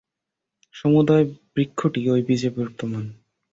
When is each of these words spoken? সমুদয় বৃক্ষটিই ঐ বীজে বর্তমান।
সমুদয় 0.75 1.25
বৃক্ষটিই 1.53 2.07
ঐ 2.09 2.17
বীজে 2.27 2.49
বর্তমান। 2.57 3.05